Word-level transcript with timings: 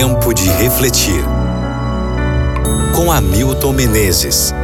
Tempo 0.00 0.32
de 0.32 0.48
refletir. 0.50 1.24
Com 2.94 3.10
Hamilton 3.10 3.72
Menezes. 3.72 4.54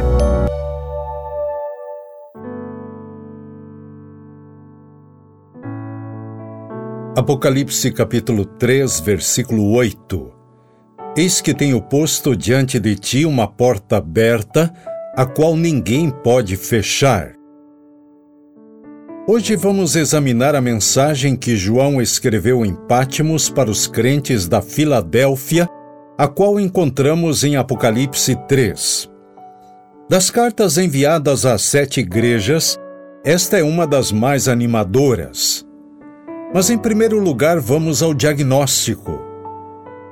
Apocalipse 7.17 7.91
capítulo 7.91 8.45
3, 8.45 9.01
versículo 9.01 9.73
8. 9.73 10.31
Eis 11.17 11.41
que 11.41 11.53
tenho 11.53 11.81
posto 11.81 12.33
diante 12.33 12.79
de 12.79 12.95
ti 12.95 13.25
uma 13.25 13.45
porta 13.45 13.97
aberta, 13.97 14.73
a 15.17 15.25
qual 15.25 15.57
ninguém 15.57 16.09
pode 16.09 16.55
fechar. 16.55 17.33
Hoje 19.27 19.55
vamos 19.55 19.95
examinar 19.95 20.53
a 20.53 20.61
mensagem 20.61 21.35
que 21.35 21.55
João 21.55 21.99
escreveu 21.99 22.63
em 22.63 22.75
Pátimos 22.75 23.49
para 23.49 23.71
os 23.71 23.87
crentes 23.87 24.47
da 24.47 24.61
Filadélfia, 24.61 25.67
a 26.15 26.27
qual 26.27 26.59
encontramos 26.59 27.43
em 27.43 27.55
Apocalipse 27.55 28.35
3. 28.47 29.09
Das 30.07 30.29
cartas 30.29 30.77
enviadas 30.77 31.43
às 31.43 31.63
sete 31.63 32.01
igrejas, 32.01 32.77
esta 33.25 33.57
é 33.57 33.63
uma 33.63 33.87
das 33.87 34.11
mais 34.11 34.47
animadoras. 34.47 35.65
Mas, 36.53 36.69
em 36.69 36.77
primeiro 36.77 37.17
lugar, 37.17 37.59
vamos 37.59 38.03
ao 38.03 38.13
diagnóstico. 38.13 39.19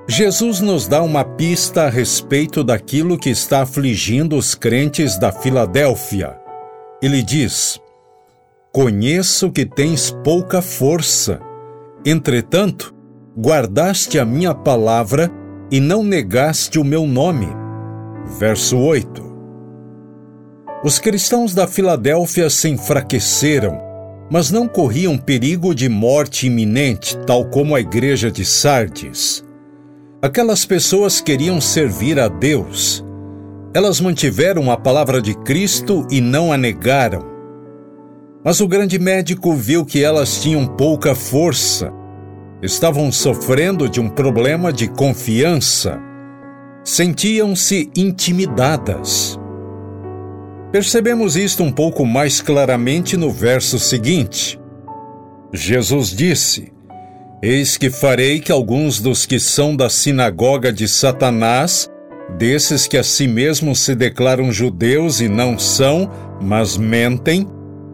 Jesus 0.07 0.59
nos 0.59 0.87
dá 0.87 1.03
uma 1.03 1.23
pista 1.23 1.83
a 1.83 1.89
respeito 1.89 2.63
daquilo 2.63 3.19
que 3.19 3.29
está 3.29 3.61
afligindo 3.61 4.35
os 4.35 4.55
crentes 4.55 5.19
da 5.19 5.31
Filadélfia. 5.31 6.35
Ele 6.99 7.21
diz: 7.21 7.82
Conheço 8.75 9.51
que 9.51 9.67
tens 9.67 10.09
pouca 10.23 10.59
força. 10.59 11.39
Entretanto, 12.03 12.91
guardaste 13.37 14.17
a 14.17 14.25
minha 14.25 14.51
palavra 14.51 15.31
e 15.69 15.79
não 15.79 16.03
negaste 16.03 16.79
o 16.79 16.83
meu 16.83 17.05
nome. 17.05 17.47
Verso 18.39 18.79
8. 18.79 19.21
Os 20.83 20.97
cristãos 20.97 21.53
da 21.53 21.67
Filadélfia 21.67 22.49
se 22.49 22.67
enfraqueceram, 22.67 23.79
mas 24.31 24.49
não 24.49 24.67
corriam 24.67 25.19
perigo 25.19 25.75
de 25.75 25.87
morte 25.87 26.47
iminente, 26.47 27.15
tal 27.27 27.45
como 27.45 27.75
a 27.75 27.79
igreja 27.79 28.31
de 28.31 28.43
Sardes. 28.43 29.45
Aquelas 30.19 30.65
pessoas 30.65 31.21
queriam 31.21 31.61
servir 31.61 32.19
a 32.19 32.27
Deus. 32.27 33.05
Elas 33.71 34.01
mantiveram 34.01 34.71
a 34.71 34.77
palavra 34.77 35.21
de 35.21 35.35
Cristo 35.43 36.07
e 36.09 36.19
não 36.19 36.51
a 36.51 36.57
negaram. 36.57 37.32
Mas 38.43 38.59
o 38.59 38.67
grande 38.67 38.99
médico 38.99 39.53
viu 39.53 39.85
que 39.85 40.03
elas 40.03 40.41
tinham 40.41 40.67
pouca 40.67 41.15
força. 41.15 41.91
Estavam 42.61 43.11
sofrendo 43.11 43.87
de 43.87 44.01
um 44.01 44.09
problema 44.09 44.73
de 44.73 44.87
confiança. 44.87 45.97
Sentiam-se 46.83 47.89
intimidadas. 47.95 49.39
Percebemos 50.71 51.37
isto 51.37 51.63
um 51.63 51.71
pouco 51.71 52.05
mais 52.05 52.41
claramente 52.41 53.15
no 53.15 53.31
verso 53.31 53.79
seguinte. 53.79 54.59
Jesus 55.53 56.09
disse: 56.09 56.73
Eis 57.41 57.77
que 57.77 57.89
farei 57.89 58.39
que 58.39 58.51
alguns 58.51 58.99
dos 58.99 59.25
que 59.25 59.39
são 59.39 59.75
da 59.75 59.89
sinagoga 59.89 60.73
de 60.73 60.87
Satanás, 60.87 61.87
desses 62.37 62.87
que 62.87 62.97
a 62.97 63.03
si 63.03 63.27
mesmos 63.27 63.79
se 63.79 63.95
declaram 63.95 64.51
judeus 64.51 65.21
e 65.21 65.29
não 65.29 65.59
são, 65.59 66.09
mas 66.41 66.75
mentem, 66.75 67.47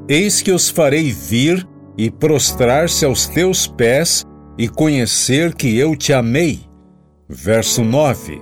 Eis 0.09 0.41
que 0.41 0.52
os 0.52 0.69
farei 0.71 1.11
vir 1.11 1.67
e 1.95 2.09
prostrar-se 2.09 3.05
aos 3.05 3.27
teus 3.27 3.67
pés 3.67 4.25
e 4.57 4.67
conhecer 4.67 5.53
que 5.53 5.77
eu 5.77 5.95
te 5.95 6.11
amei. 6.11 6.61
Verso 7.29 7.83
9. 7.83 8.41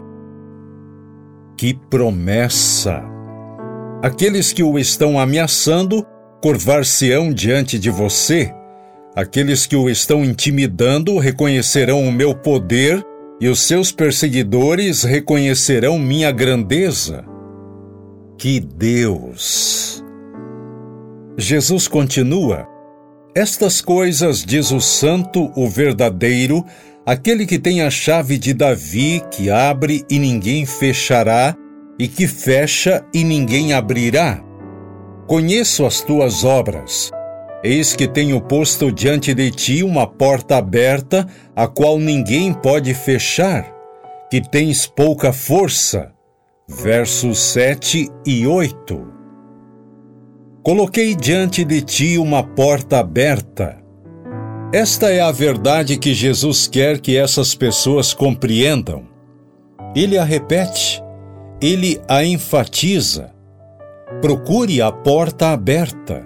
Que 1.58 1.74
promessa! 1.74 3.04
Aqueles 4.02 4.54
que 4.54 4.64
o 4.64 4.80
estão 4.80 5.20
ameaçando 5.20 6.06
curvar-se-ão 6.42 7.34
diante 7.34 7.78
de 7.78 7.90
você. 7.90 8.54
Aqueles 9.14 9.66
que 9.66 9.76
o 9.76 9.90
estão 9.90 10.24
intimidando 10.24 11.18
reconhecerão 11.18 12.08
o 12.08 12.12
meu 12.14 12.34
poder 12.34 13.04
e 13.42 13.50
os 13.50 13.60
seus 13.60 13.92
perseguidores 13.92 15.04
reconhecerão 15.04 16.00
minha 16.00 16.32
grandeza. 16.32 17.26
Que 18.38 18.60
Deus! 18.60 19.97
Jesus 21.40 21.88
continua: 21.88 22.68
Estas 23.36 23.80
coisas 23.80 24.44
diz 24.44 24.72
o 24.72 24.82
Santo, 24.82 25.52
o 25.56 25.70
verdadeiro, 25.70 26.66
aquele 27.06 27.46
que 27.46 27.60
tem 27.60 27.84
a 27.84 27.92
chave 27.92 28.40
de 28.40 28.56
Davi, 28.56 29.22
que 29.30 29.52
abre 29.52 30.04
e 30.10 30.18
ninguém 30.18 30.66
fechará, 30.66 31.56
e 32.00 32.08
que 32.08 32.28
fecha 32.28 33.06
e 33.14 33.24
ninguém 33.24 33.72
abrirá. 33.72 34.44
Conheço 35.28 35.86
as 35.86 36.02
tuas 36.02 36.44
obras. 36.44 37.12
Eis 37.64 37.96
que 37.96 38.08
tenho 38.08 38.42
posto 38.42 38.92
diante 38.92 39.34
de 39.36 39.52
ti 39.52 39.84
uma 39.84 40.08
porta 40.08 40.58
aberta, 40.58 41.28
a 41.56 41.68
qual 41.68 42.00
ninguém 42.00 42.52
pode 42.52 42.96
fechar, 42.96 43.72
que 44.32 44.42
tens 44.42 44.88
pouca 44.88 45.32
força. 45.32 46.12
Versos 46.68 47.40
7 47.40 48.10
e 48.26 48.48
8. 48.48 49.17
Coloquei 50.68 51.16
diante 51.16 51.64
de 51.64 51.82
ti 51.82 52.18
uma 52.18 52.44
porta 52.44 53.00
aberta. 53.00 53.78
Esta 54.74 55.10
é 55.10 55.22
a 55.22 55.32
verdade 55.32 55.96
que 55.96 56.14
Jesus 56.14 56.68
quer 56.68 57.00
que 57.00 57.16
essas 57.16 57.56
pessoas 57.56 58.14
compreendam. 58.14 59.06
Ele 59.96 60.18
a 60.18 60.26
repete, 60.26 61.02
ele 61.62 62.02
a 62.06 62.22
enfatiza. 62.22 63.32
Procure 64.22 64.82
a 64.82 64.92
porta 64.92 65.54
aberta. 65.54 66.26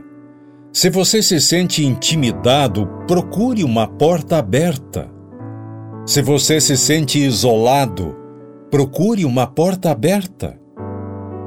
Se 0.73 0.89
você 0.89 1.21
se 1.21 1.39
sente 1.39 1.85
intimidado, 1.85 2.87
procure 3.07 3.63
uma 3.63 3.85
porta 3.85 4.39
aberta. 4.39 5.07
Se 6.03 6.19
você 6.19 6.59
se 6.59 6.75
sente 6.75 7.19
isolado, 7.19 8.17
procure 8.71 9.23
uma 9.23 9.45
porta 9.45 9.91
aberta. 9.91 10.59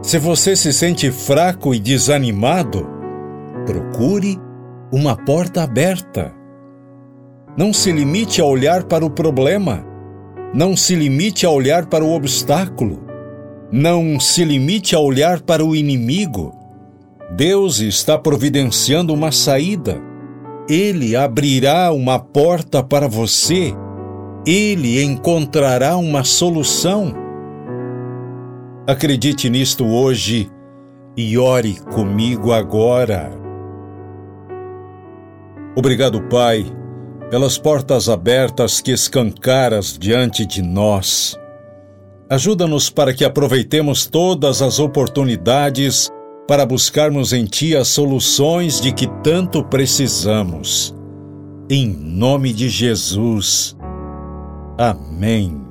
Se 0.05 0.19
você 0.19 0.55
se 0.55 0.71
sente 0.71 1.11
fraco 1.11 1.75
e 1.75 1.81
desanimado, 1.81 2.87
procure 3.65 4.39
uma 4.93 5.17
porta 5.17 5.63
aberta. 5.63 6.31
Não 7.57 7.73
se 7.73 7.91
limite 7.91 8.39
a 8.39 8.45
olhar 8.45 8.85
para 8.85 9.03
o 9.03 9.09
problema. 9.09 9.83
Não 10.53 10.77
se 10.77 10.95
limite 10.95 11.47
a 11.47 11.51
olhar 11.51 11.87
para 11.87 12.05
o 12.05 12.15
obstáculo. 12.15 13.03
Não 13.73 14.21
se 14.21 14.45
limite 14.45 14.95
a 14.95 15.01
olhar 15.01 15.41
para 15.41 15.65
o 15.65 15.75
inimigo. 15.75 16.55
Deus 17.35 17.81
está 17.81 18.19
providenciando 18.19 19.15
uma 19.15 19.33
saída. 19.33 20.03
Ele 20.69 21.17
abrirá 21.17 21.91
uma 21.95 22.19
porta 22.19 22.83
para 22.83 23.09
você. 23.09 23.73
Ele 24.47 25.03
encontrará 25.03 25.97
uma 25.97 26.25
solução. 26.25 27.24
Acredite 28.87 29.49
nisto 29.49 29.87
hoje 29.87 30.51
e 31.17 31.39
ore 31.39 31.81
comigo 31.95 32.53
agora. 32.53 33.33
Obrigado, 35.75 36.21
Pai, 36.29 36.67
pelas 37.31 37.57
portas 37.57 38.11
abertas 38.11 38.83
que 38.83 38.93
escancaras 38.93 39.97
diante 39.99 40.45
de 40.45 40.61
nós. 40.61 41.35
Ajuda-nos 42.29 42.91
para 42.91 43.15
que 43.15 43.25
aproveitemos 43.25 44.07
todas 44.07 44.61
as 44.61 44.79
oportunidades 44.79 46.11
para 46.47 46.67
buscarmos 46.67 47.33
em 47.33 47.47
Ti 47.47 47.75
as 47.75 47.89
soluções 47.89 48.83
de 48.83 48.93
que 48.93 49.07
tanto 49.23 49.65
precisamos. 49.65 50.95
Em 51.71 51.87
nome 51.87 52.53
de 52.53 52.69
Jesus. 52.69 53.75
Amém. 54.77 55.64